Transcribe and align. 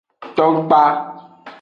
Ton 0.35 0.53
kpa. 0.67 0.83